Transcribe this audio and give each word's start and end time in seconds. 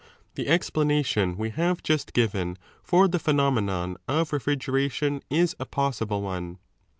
The 0.33 0.47
explanation 0.47 1.37
we 1.37 1.51
have 1.51 1.83
just 1.83 2.13
given 2.13 2.57
for 2.81 3.07
the 3.07 3.19
phenomenon 3.19 3.97
of 4.07 4.33
refrigeration 4.33 5.21
is 5.29 5.55
a 5.59 5.67
possible 5.67 6.23
one. 6.23 6.57